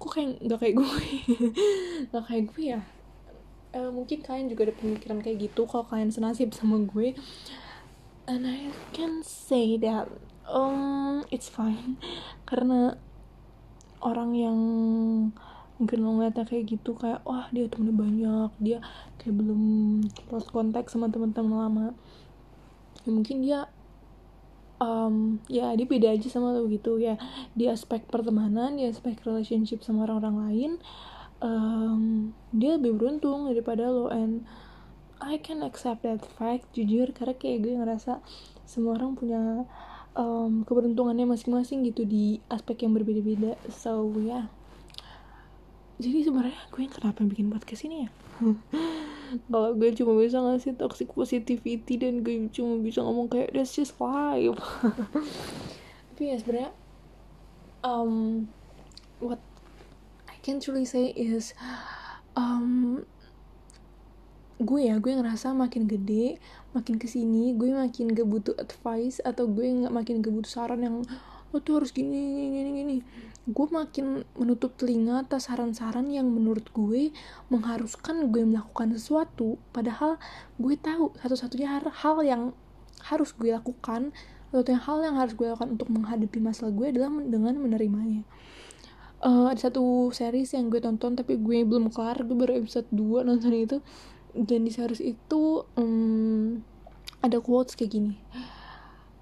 Kok 0.00 0.10
kayak 0.10 0.28
nggak 0.42 0.58
kayak 0.58 0.74
gue? 0.80 0.90
Nggak 2.08 2.24
kayak 2.24 2.44
gue 2.56 2.64
ya 2.64 2.80
uh, 3.74 3.90
mungkin 3.90 4.22
kalian 4.22 4.50
juga 4.50 4.70
ada 4.70 4.74
pemikiran 4.74 5.22
kayak 5.22 5.50
gitu 5.50 5.66
kalau 5.66 5.86
kalian 5.86 6.10
senasib 6.10 6.50
sama 6.54 6.82
gue. 6.82 7.14
And 8.30 8.46
I 8.46 8.70
can 8.94 9.26
say 9.26 9.78
that 9.82 10.06
um 10.46 11.26
it's 11.30 11.50
fine. 11.50 11.98
Karena 12.50 12.98
orang 14.00 14.30
yang 14.34 14.58
mungkin 15.80 15.98
lo 16.04 16.12
ngeliatnya 16.12 16.44
kayak 16.44 16.76
gitu 16.76 16.92
kayak 16.92 17.24
wah 17.24 17.48
dia 17.48 17.64
temennya 17.64 17.96
banyak 17.96 18.50
dia 18.60 18.78
kayak 19.16 19.32
belum 19.32 19.62
lost 20.28 20.52
kontak 20.52 20.92
sama 20.92 21.08
teman-teman 21.08 21.56
lama. 21.56 21.86
Ya 23.06 23.10
mungkin 23.10 23.40
dia 23.40 23.60
um, 24.76 25.40
ya 25.48 25.72
dia 25.72 25.88
beda 25.88 26.12
aja 26.12 26.28
sama 26.28 26.52
lo 26.52 26.68
gitu. 26.68 27.00
Ya 27.00 27.16
di 27.56 27.64
aspek 27.70 28.04
pertemanan 28.08 28.76
di 28.76 28.84
aspek 28.88 29.16
relationship 29.24 29.80
sama 29.80 30.04
orang-orang 30.04 30.36
lain 30.48 30.72
um, 31.40 32.32
dia 32.52 32.76
lebih 32.76 32.96
beruntung 32.96 33.48
daripada 33.48 33.88
lo 33.88 34.08
and 34.08 34.44
I 35.20 35.36
can 35.36 35.60
accept 35.60 36.04
that 36.08 36.24
fact 36.24 36.72
jujur 36.72 37.12
karena 37.12 37.36
kayak 37.36 37.68
gue 37.68 37.76
ngerasa 37.76 38.24
semua 38.64 38.96
orang 38.96 39.20
punya 39.20 39.68
um, 40.16 40.64
keberuntungannya 40.64 41.28
masing-masing 41.28 41.84
gitu 41.84 42.08
di 42.08 42.40
aspek 42.48 42.88
yang 42.88 42.96
berbeda-beda. 42.96 43.60
So 43.68 44.08
ya 44.16 44.24
yeah. 44.24 44.46
Jadi 46.00 46.24
sebenarnya 46.24 46.60
gue 46.72 46.88
kenapa 46.88 47.20
bikin 47.28 47.52
podcast 47.52 47.84
ini 47.84 48.08
ya? 48.08 48.10
Kalau 49.52 49.76
gue 49.76 49.92
cuma 49.92 50.16
bisa 50.16 50.40
ngasih 50.40 50.80
toxic 50.80 51.12
positivity 51.12 52.00
dan 52.00 52.24
gue 52.24 52.48
cuma 52.48 52.80
bisa 52.80 53.04
ngomong 53.04 53.28
kayak 53.28 53.52
that's 53.52 53.76
just 53.76 53.92
life. 54.00 54.56
Tapi 56.16 56.22
ya 56.32 56.40
sebenarnya 56.40 56.72
um, 57.84 58.48
what 59.20 59.44
can 60.40 60.60
truly 60.60 60.84
say 60.88 61.12
is 61.16 61.52
um, 62.36 63.04
gue 64.60 64.80
ya 64.92 65.00
gue 65.00 65.12
ngerasa 65.16 65.56
makin 65.56 65.88
gede 65.88 66.36
makin 66.76 67.00
ke 67.00 67.08
sini 67.08 67.56
gue 67.56 67.72
makin 67.72 68.12
gak 68.12 68.28
butuh 68.28 68.52
advice 68.60 69.16
atau 69.24 69.48
gue 69.48 69.64
nggak 69.64 69.92
makin 69.92 70.20
gak 70.20 70.36
butuh 70.36 70.52
saran 70.52 70.84
yang 70.84 71.00
lo 71.50 71.58
tuh 71.58 71.82
harus 71.82 71.90
gini 71.90 72.52
gini 72.52 72.70
gini 72.76 72.96
gue 73.48 73.66
makin 73.72 74.22
menutup 74.36 74.76
telinga 74.76 75.24
atas 75.26 75.48
saran-saran 75.48 76.06
yang 76.12 76.28
menurut 76.28 76.68
gue 76.76 77.10
mengharuskan 77.48 78.28
gue 78.28 78.44
melakukan 78.44 78.94
sesuatu 78.94 79.56
padahal 79.74 80.20
gue 80.60 80.76
tahu 80.76 81.10
satu-satunya 81.18 81.80
hal 81.80 82.16
yang 82.22 82.52
harus 83.00 83.32
gue 83.32 83.50
lakukan 83.56 84.12
satu 84.52 84.76
hal 84.76 84.98
yang 85.02 85.16
harus 85.16 85.32
gue 85.34 85.48
lakukan 85.48 85.74
untuk 85.74 85.88
menghadapi 85.88 86.38
masalah 86.38 86.70
gue 86.70 86.92
adalah 86.92 87.10
dengan 87.24 87.58
menerimanya 87.58 88.22
uh, 89.24 89.46
ada 89.52 89.70
satu 89.70 90.10
series 90.10 90.52
yang 90.56 90.68
gue 90.68 90.80
tonton 90.80 91.16
tapi 91.16 91.36
gue 91.40 91.64
belum 91.64 91.92
kelar 91.92 92.20
gue 92.24 92.36
baru 92.36 92.60
episode 92.60 92.88
2 92.92 93.26
nonton 93.28 93.52
itu. 93.54 93.78
Dan 94.30 94.62
di 94.62 94.70
series 94.70 95.02
itu 95.02 95.66
um, 95.74 96.62
ada 97.20 97.42
quotes 97.42 97.74
kayak 97.74 97.98
gini. 97.98 98.14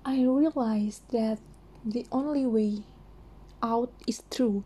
I 0.04 0.24
realize 0.24 1.04
that 1.12 1.40
the 1.84 2.04
only 2.12 2.44
way 2.44 2.84
out 3.64 3.92
is 4.06 4.24
true. 4.28 4.64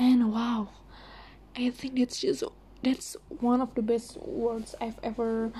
And 0.00 0.32
wow 0.32 0.80
i 1.56 1.70
think 1.70 1.98
that's 1.98 2.20
just 2.20 2.44
that's 2.82 3.16
one 3.40 3.60
of 3.60 3.74
the 3.74 3.82
best 3.82 4.16
words 4.22 4.74
i've 4.80 4.98
ever 5.02 5.52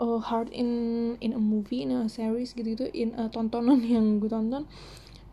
uh, 0.00 0.18
heard 0.18 0.48
in 0.50 1.16
in 1.20 1.32
a 1.32 1.38
movie 1.38 1.82
in 1.82 1.90
a 1.92 2.08
series 2.08 2.52
gitu 2.56 2.76
gitu 2.76 2.86
in 2.92 3.12
a 3.16 3.28
tontonan 3.28 3.80
yang 3.96 4.20
gue 4.20 4.28
tonton. 4.28 4.68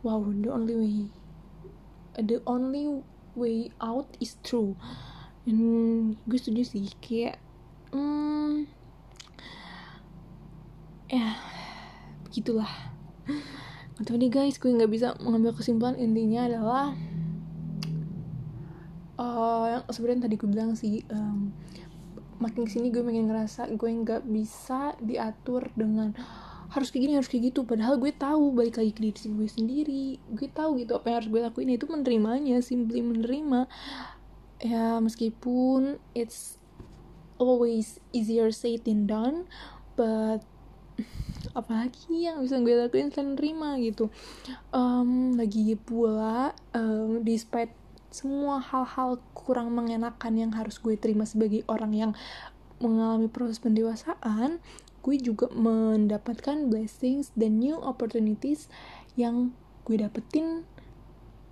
Wow 0.03 0.27
the 0.27 0.51
only 0.51 0.75
way 0.75 0.95
the 2.19 2.43
only 2.43 3.03
way 3.33 3.69
out 3.81 4.09
is 4.17 4.37
true. 4.45 4.77
Dan 5.43 5.59
gue 6.23 6.37
setuju 6.39 6.63
sih 6.63 6.87
kayak 7.03 7.37
hmm, 7.91 8.65
ya 11.11 11.37
begitulah. 12.25 12.69
Atau 13.99 14.17
nih 14.17 14.31
guys 14.31 14.57
gue 14.57 14.71
nggak 14.71 14.91
bisa 14.91 15.13
mengambil 15.21 15.53
kesimpulan. 15.53 15.99
Intinya 15.99 16.47
adalah 16.49 16.97
uh, 19.17 19.65
yang 19.69 19.83
sebenarnya 19.89 20.25
tadi 20.29 20.35
gue 20.39 20.49
bilang 20.49 20.73
sih 20.73 21.05
um, 21.13 21.53
makin 22.41 22.65
ke 22.67 22.71
sini 22.75 22.91
gue 22.91 22.99
makin 23.05 23.29
ngerasa 23.29 23.71
gue 23.71 23.89
nggak 23.89 24.27
bisa 24.27 24.97
diatur 24.99 25.69
dengan 25.77 26.11
harus 26.73 26.89
kayak 26.89 27.03
gini 27.05 27.13
harus 27.15 27.29
kayak 27.29 27.53
gitu. 27.53 27.61
Padahal 27.63 28.01
gue 28.01 28.09
tahu 28.09 28.49
balik 28.49 28.81
lagi 28.81 28.91
ke 28.91 29.01
diri 29.05 29.29
gue 29.29 29.49
sendiri. 29.49 30.05
Gue 30.33 30.49
tahu 30.49 30.81
gitu 30.81 30.97
apa 30.97 31.05
yang 31.13 31.17
harus 31.21 31.29
gue 31.29 31.41
lakuin. 31.45 31.69
Itu 31.69 31.85
menerimanya 31.85 32.57
simply 32.65 33.05
menerima. 33.05 33.69
Ya 34.57 34.97
meskipun 34.97 36.01
it's 36.17 36.57
always 37.37 38.01
easier 38.09 38.49
said 38.49 38.85
than 38.87 39.05
done 39.05 39.45
but 39.93 40.41
apalagi 41.59 42.25
yang 42.25 42.41
bisa 42.41 42.57
gue 42.57 42.73
lakuin 42.73 43.13
selain 43.13 43.37
nerima 43.37 43.77
gitu? 43.77 44.09
Um, 44.73 45.37
lagi 45.37 45.77
pula 45.77 46.57
um, 46.73 47.21
despite 47.21 47.77
semua 48.13 48.61
hal-hal 48.61 49.21
kurang 49.33 49.73
mengenakan 49.73 50.33
yang 50.37 50.51
harus 50.53 50.77
gue 50.77 50.93
terima 50.97 51.25
sebagai 51.25 51.65
orang 51.65 51.93
yang 51.93 52.11
mengalami 52.77 53.25
proses 53.25 53.57
pendewasaan 53.57 54.61
gue 55.03 55.15
juga 55.19 55.51
mendapatkan 55.51 56.71
blessings 56.71 57.35
dan 57.35 57.59
new 57.59 57.75
opportunities 57.75 58.71
yang 59.19 59.51
gue 59.83 59.99
dapetin 59.99 60.63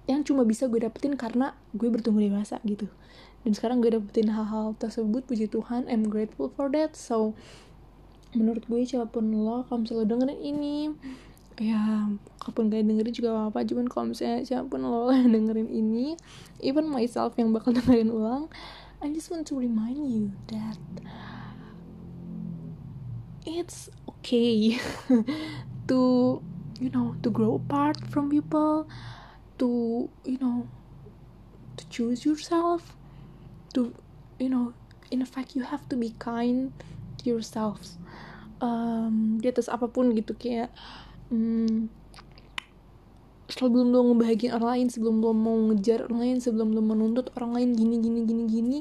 yang 0.07 0.23
cuma 0.23 0.47
bisa 0.47 0.65
gue 0.71 0.81
dapetin 0.81 1.19
karena 1.19 1.53
gue 1.75 1.91
bertumbuh 1.91 2.23
dewasa 2.23 2.63
gitu. 2.63 2.87
Dan 3.43 3.51
sekarang 3.53 3.83
gue 3.83 3.91
dapetin 3.91 4.31
hal-hal 4.31 4.73
tersebut 4.79 5.27
puji 5.27 5.51
Tuhan 5.51 5.85
I'm 5.91 6.07
grateful 6.07 6.49
for 6.55 6.71
that. 6.71 6.95
So 6.95 7.35
menurut 8.31 8.63
gue 8.71 8.87
siapa 8.87 9.11
pun 9.11 9.27
lo 9.35 9.67
kalau 9.67 9.83
misalnya 9.83 10.07
lo 10.07 10.07
dengerin 10.07 10.39
ini 10.39 10.75
ya 11.59 12.07
kalaupun 12.39 12.71
gak 12.71 12.87
dengerin 12.87 13.13
juga 13.13 13.29
apa, 13.35 13.59
apa 13.61 13.67
cuman 13.67 13.85
kalau 13.91 14.05
misalnya 14.15 14.47
siapa 14.47 14.71
pun 14.71 14.87
lo 14.87 15.11
yang 15.11 15.29
dengerin 15.35 15.67
ini 15.67 16.15
even 16.63 16.87
myself 16.87 17.35
yang 17.35 17.51
bakal 17.51 17.75
dengerin 17.77 18.07
ulang 18.07 18.47
I 19.03 19.11
just 19.11 19.27
want 19.33 19.49
to 19.51 19.59
remind 19.59 19.99
you 20.07 20.31
that 20.47 20.79
it's 23.45 23.89
okay 24.07 24.79
to 25.89 26.41
you 26.79 26.89
know 26.89 27.15
to 27.21 27.29
grow 27.29 27.55
apart 27.55 27.97
from 28.09 28.29
people 28.29 28.87
to 29.57 30.09
you 30.25 30.37
know 30.37 30.67
to 31.77 31.83
choose 31.89 32.25
yourself 32.25 32.95
to 33.73 33.93
you 34.39 34.49
know 34.49 34.73
in 35.11 35.23
fact 35.25 35.55
you 35.55 35.63
have 35.63 35.87
to 35.89 35.95
be 35.95 36.15
kind 36.17 36.71
to 37.19 37.29
yourselves. 37.29 37.99
Um, 38.61 39.41
di 39.41 39.49
atas 39.49 39.67
apa 39.67 39.89
pun 39.89 40.13
gitu 40.13 40.37
kayak 40.37 40.69
um, 41.33 41.89
sebelum 43.49 43.89
lo 43.89 44.05
ngebahagiain 44.13 44.53
orang 44.55 44.69
lain 44.79 44.87
sebelum 44.93 45.17
lo 45.19 45.33
mau 45.33 45.57
ngejar 45.73 46.07
orang 46.07 46.19
lain 46.23 46.37
sebelum 46.39 46.71
lo 46.71 46.81
menuntut 46.85 47.33
orang 47.35 47.57
lain 47.57 47.69
gini 47.73 47.97
gini 47.99 48.21
gini 48.23 48.43
gini 48.47 48.77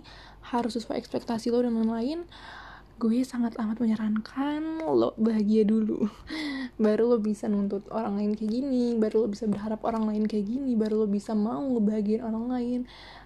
harus 0.53 0.77
sesuai 0.77 1.01
ekspektasi 1.01 1.49
lo 1.49 1.65
dan 1.65 1.75
lain-lain 1.81 2.29
gue 3.01 3.25
sangat 3.25 3.57
amat 3.57 3.81
menyarankan 3.81 4.85
lo 4.85 5.17
bahagia 5.17 5.65
dulu. 5.65 6.05
Baru 6.85 7.09
lo 7.09 7.17
bisa 7.17 7.49
nuntut 7.49 7.89
orang 7.89 8.21
lain 8.21 8.37
kayak 8.37 8.53
gini 8.53 8.97
baru 9.01 9.25
lo 9.25 9.29
bisa 9.33 9.49
berharap 9.49 9.81
orang 9.89 10.05
lain 10.05 10.25
kayak 10.29 10.49
gini 10.49 10.77
baru 10.77 11.05
lo 11.05 11.07
bisa 11.09 11.33
mau 11.33 11.65
ngebahagiain 11.65 12.21
orang 12.21 12.53
lain. 12.53 12.81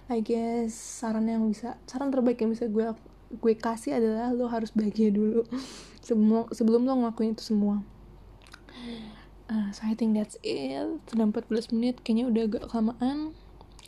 I 0.07 0.23
guess 0.23 0.71
saran 0.71 1.27
yang 1.27 1.43
bisa 1.51 1.75
saran 1.83 2.11
terbaik 2.11 2.39
yang 2.39 2.55
bisa 2.55 2.71
gue 2.71 2.95
gue 3.35 3.53
kasih 3.59 3.99
adalah 3.99 4.31
lo 4.31 4.47
harus 4.47 4.71
bahagia 4.71 5.11
dulu. 5.11 5.43
Sebelum 6.07 6.47
sebelum 6.55 6.87
lo 6.87 6.93
ngelakuin 7.03 7.35
itu 7.35 7.43
semua. 7.43 7.83
Uh, 9.51 9.69
so 9.75 9.83
I 9.83 9.97
think 9.97 10.15
that's 10.15 10.39
it. 10.45 11.03
Sudah 11.11 11.27
14 11.27 11.75
menit 11.75 11.99
kayaknya 11.99 12.31
udah 12.31 12.43
agak 12.47 12.63
kelamaan. 12.71 13.35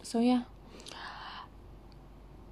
So 0.04 0.20
ya 0.20 0.28
yeah. 0.28 0.44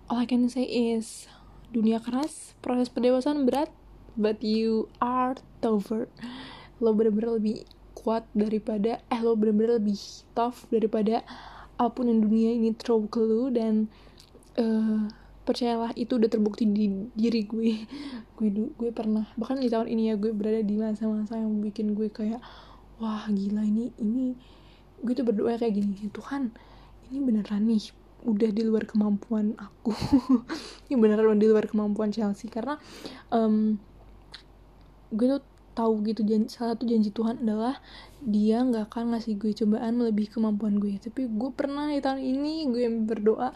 all 0.09 0.21
I 0.21 0.29
can 0.29 0.45
say 0.49 0.63
is 0.63 1.25
dunia 1.71 2.01
keras 2.01 2.53
proses 2.59 2.91
pendewasaan 2.91 3.45
berat 3.47 3.71
but 4.15 4.39
you 4.41 4.87
are 5.03 5.35
tougher. 5.59 6.07
Lo 6.79 6.91
bener-bener 6.95 7.39
lebih 7.39 7.67
kuat 7.95 8.27
daripada 8.35 8.99
eh 9.07 9.21
lo 9.23 9.35
bener-bener 9.39 9.79
lebih 9.79 9.99
tough 10.35 10.67
daripada 10.71 11.23
apa 11.75 11.91
pun 11.91 12.07
yang 12.07 12.23
dunia 12.23 12.55
ini 12.55 12.71
throw 12.75 13.03
ke 13.07 13.19
lo 13.19 13.51
dan 13.51 13.91
uh, 14.55 15.07
percayalah 15.43 15.91
itu 15.99 16.15
udah 16.15 16.31
terbukti 16.31 16.65
di 16.65 17.11
diri 17.13 17.43
gue. 17.45 17.85
Gue 18.39 18.51
gue 18.51 18.91
pernah 18.91 19.31
bahkan 19.39 19.59
di 19.59 19.71
tahun 19.71 19.87
ini 19.87 20.11
ya 20.11 20.15
gue 20.19 20.35
berada 20.35 20.59
di 20.59 20.75
masa-masa 20.75 21.39
yang 21.39 21.63
bikin 21.63 21.95
gue 21.95 22.11
kayak 22.11 22.43
wah 22.99 23.23
gila 23.31 23.63
ini 23.63 23.95
ini 23.95 24.35
gue 24.99 25.13
tuh 25.15 25.23
berdoa 25.23 25.55
kayak 25.55 25.79
gini 25.79 26.11
Tuhan 26.11 26.51
ini 27.11 27.17
beneran 27.23 27.63
nih 27.63 27.95
udah 28.25 28.49
di 28.49 28.65
luar 28.65 28.89
kemampuan 28.89 29.53
aku. 29.55 29.93
Ini 30.89 30.97
beneran 30.97 31.37
di 31.37 31.45
luar 31.45 31.69
kemampuan 31.69 32.09
Chelsea 32.09 32.49
karena 32.49 32.81
um, 33.29 33.77
gue 35.13 35.37
tuh 35.37 35.43
tahu 35.75 36.01
gitu 36.07 36.23
janji, 36.23 36.47
salah 36.49 36.73
satu 36.73 36.87
janji 36.87 37.11
Tuhan 37.11 37.43
adalah 37.43 37.77
dia 38.23 38.63
nggak 38.63 38.89
akan 38.89 39.13
ngasih 39.13 39.35
gue 39.37 39.51
cobaan 39.53 40.01
lebih 40.01 40.33
kemampuan 40.33 40.81
gue. 40.81 40.97
Tapi 40.97 41.29
gue 41.29 41.51
pernah 41.53 41.91
di 41.91 42.01
tahun 42.01 42.23
ini 42.23 42.65
gue 42.71 42.85
berdoa 43.05 43.53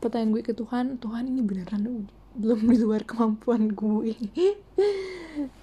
pertanyaan 0.00 0.32
gue 0.32 0.42
ke 0.46 0.54
Tuhan 0.54 0.96
Tuhan 1.02 1.26
ini 1.28 1.42
beneran 1.42 2.06
belum 2.36 2.60
di 2.70 2.78
luar 2.80 3.04
kemampuan 3.04 3.74
gue. 3.74 4.16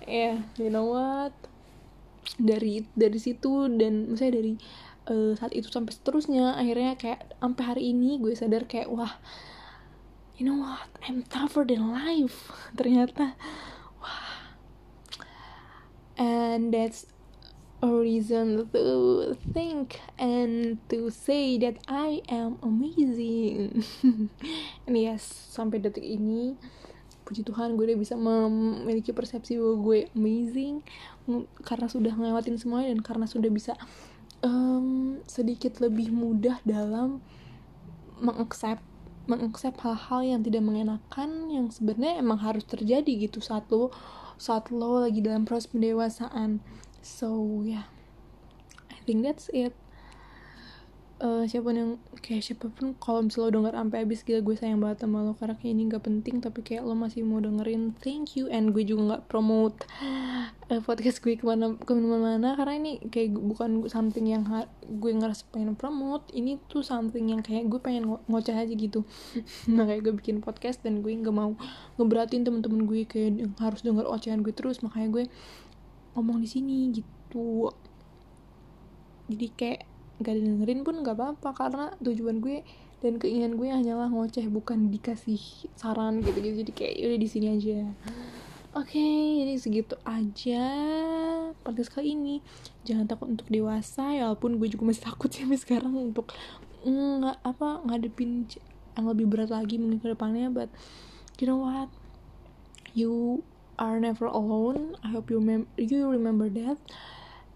Ya 0.06 0.38
yeah, 0.38 0.38
you 0.62 0.70
know 0.70 0.94
what? 0.94 1.34
Dari 2.38 2.86
dari 2.94 3.18
situ 3.18 3.66
dan 3.74 4.14
misalnya 4.14 4.38
dari 4.38 4.54
uh, 5.10 5.34
saat 5.36 5.54
itu 5.56 5.68
sampai 5.72 5.92
seterusnya. 5.96 6.56
Akhirnya 6.56 6.96
kayak 6.96 7.36
sampai 7.40 7.64
hari 7.64 7.84
ini 7.92 8.20
gue 8.20 8.34
sadar 8.36 8.68
kayak 8.68 8.92
wah 8.92 9.20
you 10.38 10.46
know 10.46 10.58
what? 10.58 10.90
I'm 11.06 11.24
tougher 11.24 11.64
than 11.64 11.94
life. 11.94 12.52
Ternyata 12.80 13.38
wah. 14.02 14.54
And 16.18 16.74
that's 16.74 17.10
a 17.84 17.92
reason 17.92 18.72
to 18.72 19.36
think 19.52 20.00
and 20.16 20.80
to 20.88 21.12
say 21.12 21.60
that 21.60 21.84
I 21.88 22.24
am 22.32 22.56
amazing. 22.64 23.84
And 24.88 24.96
yes 24.96 25.28
sampai 25.52 25.84
detik 25.84 26.04
ini 26.04 26.56
puji 27.24 27.48
Tuhan 27.48 27.80
gue 27.80 27.88
udah 27.88 28.00
bisa 28.00 28.20
memiliki 28.20 29.16
persepsi 29.16 29.56
bahwa 29.56 29.76
gue 29.80 30.00
amazing 30.12 30.84
karena 31.64 31.88
sudah 31.88 32.12
ngelewatin 32.14 32.60
semuanya 32.60 32.92
dan 32.92 33.02
karena 33.02 33.26
sudah 33.26 33.48
bisa 33.48 33.80
um, 34.44 35.20
sedikit 35.26 35.80
lebih 35.80 36.12
mudah 36.14 36.60
dalam 36.68 37.24
mengaccept 38.20 38.84
mengaccept 39.24 39.80
hal-hal 39.88 40.22
yang 40.36 40.42
tidak 40.44 40.64
mengenakan 40.68 41.48
yang 41.48 41.72
sebenarnya 41.72 42.20
emang 42.20 42.44
harus 42.44 42.68
terjadi 42.68 43.28
gitu 43.28 43.40
saat 43.40 43.64
lo 43.72 43.88
saat 44.36 44.68
lo 44.68 45.00
lagi 45.00 45.24
dalam 45.24 45.48
proses 45.48 45.72
pendewasaan. 45.72 46.60
So 47.00 47.64
yeah. 47.64 47.88
I 48.92 49.00
think 49.08 49.24
that's 49.24 49.48
it 49.52 49.76
uh, 51.22 51.43
siapa 51.46 51.70
pun 51.70 51.75
yang 51.75 51.91
kayak 52.24 52.41
siapa 52.41 52.72
pun 52.72 52.98
kalau 52.98 53.27
misalnya 53.27 53.51
lo 53.51 53.53
denger 53.62 53.74
sampai 53.77 53.98
habis 54.01 54.20
gila 54.25 54.39
gue 54.41 54.55
sayang 54.58 54.79
banget 54.82 54.98
sama 55.05 55.22
lo 55.22 55.34
karena 55.38 55.55
kayak 55.60 55.74
ini 55.75 55.84
gak 55.91 56.03
penting 56.08 56.36
tapi 56.41 56.60
kayak 56.65 56.82
lo 56.88 56.96
masih 56.98 57.22
mau 57.22 57.43
dengerin 57.43 57.93
thank 58.01 58.34
you 58.34 58.50
and 58.50 58.74
gue 58.74 58.82
juga 58.88 59.01
nggak 59.13 59.24
promote 59.29 59.86
uh, 60.72 60.82
podcast 60.82 61.22
gue 61.22 61.38
ke 61.38 61.46
mana 61.46 61.75
ke 61.77 61.91
mana-mana 61.93 62.58
karena 62.58 62.74
ini 62.79 62.91
kayak 63.12 63.36
bukan 63.38 63.86
something 63.91 64.25
yang 64.25 64.48
gue 64.84 65.12
ngerasa 65.13 65.46
pengen 65.53 65.77
promote 65.77 66.32
ini 66.34 66.58
tuh 66.72 66.82
something 66.82 67.29
yang 67.29 67.46
kayak 67.46 67.70
gue 67.70 67.79
pengen 67.84 68.10
ngo 68.10 68.17
ngoceh 68.27 68.55
aja 68.55 68.74
gitu. 68.74 69.05
Nah 69.74 69.88
kayak 69.88 70.01
gue 70.05 70.13
bikin 70.15 70.38
podcast 70.39 70.84
dan 70.84 71.03
gue 71.03 71.12
nggak 71.13 71.34
mau 71.36 71.55
ngeberatin 72.00 72.43
temen-temen 72.43 72.88
gue 72.88 73.05
kayak 73.08 73.53
harus 73.60 73.82
denger 73.86 74.08
ocehan 74.08 74.41
gue 74.41 74.53
terus 74.55 74.82
makanya 74.82 75.10
gue 75.22 75.24
ngomong 76.17 76.41
di 76.41 76.50
sini 76.50 76.91
gitu. 76.93 77.72
Jadi 79.32 79.48
kayak 79.55 79.93
gak 80.22 80.38
dengerin 80.38 80.86
pun 80.86 81.01
gak 81.01 81.17
apa-apa 81.17 81.50
karena 81.58 81.86
tujuan 82.03 82.38
gue 82.38 82.62
dan 83.01 83.20
keinginan 83.20 83.60
gue 83.60 83.67
hanyalah 83.67 84.08
ngoceh 84.08 84.48
bukan 84.48 84.88
dikasih 84.88 85.67
saran 85.75 86.24
gitu 86.24 86.39
gitu 86.39 86.63
jadi 86.63 86.72
kayak 86.72 86.96
udah 87.03 87.20
di 87.20 87.29
sini 87.29 87.48
aja. 87.51 87.79
Oke 88.74 88.98
okay, 88.98 89.22
jadi 89.43 89.53
segitu 89.60 89.96
aja 90.08 90.65
podcast 91.62 91.91
kali 91.93 92.15
ini. 92.15 92.36
Jangan 92.88 93.05
takut 93.05 93.27
untuk 93.29 93.46
dewasa 93.51 94.15
ya 94.15 94.32
walaupun 94.32 94.58
gue 94.58 94.72
juga 94.72 94.88
masih 94.88 95.03
takut 95.03 95.29
sih 95.29 95.46
sekarang 95.60 95.93
untuk 95.93 96.32
nggak 96.84 97.38
apa 97.43 97.84
ngadepin 97.86 98.48
yang 98.96 99.05
lebih 99.10 99.25
berat 99.29 99.50
lagi 99.50 99.79
mungkin 99.79 100.03
ke 100.03 100.08
depannya 100.13 100.48
but 100.50 100.72
you 101.41 101.46
know 101.46 101.60
what? 101.60 101.91
You 102.93 103.41
are 103.82 103.98
never 103.98 104.29
alone. 104.29 104.96
I 105.01 105.12
hope 105.12 105.27
you 105.34 105.41
remember 105.41 105.70
you 105.75 106.08
remember 106.08 106.48
that. 106.55 106.79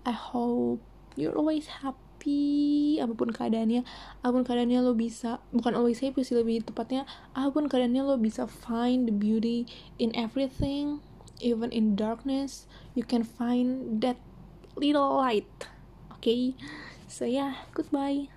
I 0.03 0.13
hope 0.13 0.83
you're 1.15 1.33
always 1.39 1.69
happy 1.69 2.06
happy 2.17 2.97
apa 2.97 3.13
pun 3.13 3.29
keadaannya 3.29 3.85
apa 4.25 4.31
pun 4.33 4.41
keadaannya 4.41 4.81
lo 4.81 4.97
bisa 4.97 5.37
bukan 5.53 5.77
always 5.77 6.01
happy 6.01 6.25
sih 6.25 6.33
lebih 6.33 6.65
tepatnya 6.65 7.05
apa 7.37 7.53
pun 7.53 7.69
keadaannya 7.69 8.01
lo 8.01 8.17
bisa 8.17 8.49
find 8.49 9.05
the 9.05 9.13
beauty 9.13 9.69
in 10.01 10.09
everything 10.17 10.97
even 11.37 11.69
in 11.69 11.93
darkness 11.93 12.65
you 12.97 13.05
can 13.05 13.21
find 13.21 14.01
that 14.01 14.17
little 14.73 15.21
light. 15.21 15.69
Okay? 16.17 16.57
So 17.05 17.29
yeah 17.29 17.61
goodbye 17.77 18.33